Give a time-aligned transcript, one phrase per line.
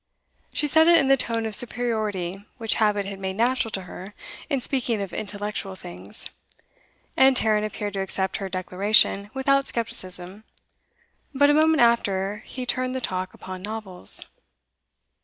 [0.51, 4.15] She said it in the tone of superiority which habit had made natural to her
[4.49, 6.27] in speaking of intellectual things.
[7.15, 10.43] And Tarrant appeared to accept her declaration without scepticism;
[11.35, 14.25] but, a moment after, he turned the talk upon novels.